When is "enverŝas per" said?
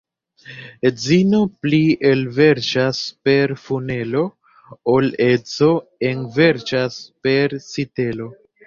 6.13-7.61